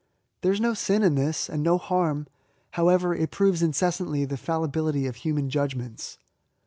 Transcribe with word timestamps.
There 0.41 0.51
is 0.51 0.59
no 0.59 0.73
sin 0.73 1.03
in 1.03 1.13
this, 1.13 1.47
and 1.47 1.61
no 1.61 1.77
harm, 1.77 2.25
however 2.71 3.13
it 3.13 3.29
proves 3.29 3.61
incessantly 3.61 4.25
the 4.25 4.35
fallibility 4.35 5.05
of 5.05 5.17
human 5.17 5.47
judgments. 5.47 6.17